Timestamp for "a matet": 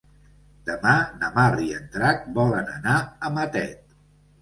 3.31-3.99